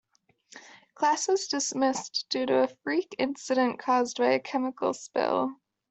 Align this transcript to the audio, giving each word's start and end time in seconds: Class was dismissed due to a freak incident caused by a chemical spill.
Class 0.95 1.27
was 1.27 1.45
dismissed 1.45 2.25
due 2.31 2.47
to 2.47 2.63
a 2.63 2.67
freak 2.83 3.13
incident 3.19 3.77
caused 3.77 4.17
by 4.17 4.31
a 4.31 4.39
chemical 4.39 4.95
spill. 4.95 5.51